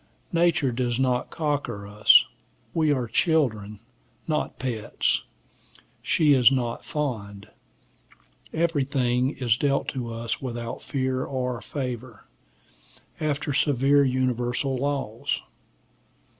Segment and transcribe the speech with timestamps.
[0.33, 2.25] Nature does not cocker us:
[2.73, 3.79] we are children,
[4.27, 5.25] not pets:
[6.01, 7.49] she is not fond:
[8.51, 12.25] everything is dealt to us without fear or favor,
[13.19, 15.43] after severe universal laws.